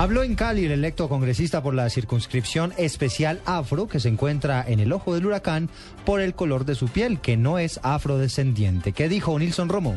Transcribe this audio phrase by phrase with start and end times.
[0.00, 4.80] Habló en Cali el electo congresista por la circunscripción especial afro que se encuentra en
[4.80, 5.68] el ojo del huracán
[6.06, 8.92] por el color de su piel, que no es afrodescendiente.
[8.92, 9.96] ¿Qué dijo Nilson Romo?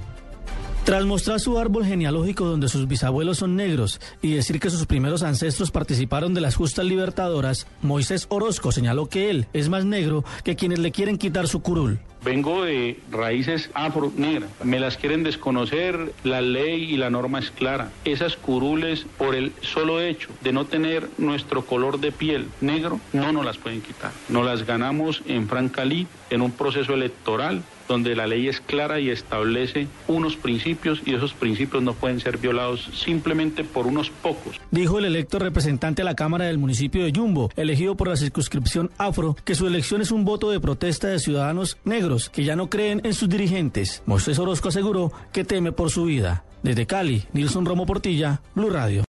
[0.83, 5.23] Tras mostrar su árbol genealógico donde sus bisabuelos son negros y decir que sus primeros
[5.23, 10.57] ancestros participaron de las justas libertadoras, Moisés Orozco señaló que él es más negro que
[10.57, 12.01] quienes le quieren quitar su curul.
[12.23, 14.49] Vengo de raíces afro-negras.
[14.63, 17.91] Me las quieren desconocer, la ley y la norma es clara.
[18.05, 23.31] Esas curules, por el solo hecho de no tener nuestro color de piel negro, no
[23.33, 24.11] nos las pueden quitar.
[24.29, 29.09] Nos las ganamos en Francalí, en un proceso electoral donde la ley es clara y
[29.09, 34.59] establece unos principios y esos principios no pueden ser violados simplemente por unos pocos.
[34.71, 38.91] Dijo el electo representante a la Cámara del municipio de Yumbo, elegido por la circunscripción
[38.97, 42.69] afro, que su elección es un voto de protesta de ciudadanos negros que ya no
[42.69, 44.03] creen en sus dirigentes.
[44.05, 46.43] Moisés Orozco aseguró que teme por su vida.
[46.63, 49.01] Desde Cali, Nilson Romo Portilla, Blue Radio.